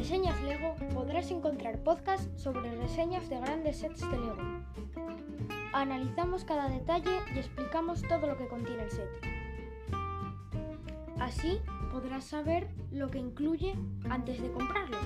[0.00, 4.64] Reseñas Lego podrás encontrar podcasts sobre reseñas de grandes sets de Lego.
[5.74, 9.10] Analizamos cada detalle y explicamos todo lo que contiene el set.
[11.18, 11.60] Así
[11.92, 13.74] podrás saber lo que incluye
[14.08, 14.96] antes de comprarlo.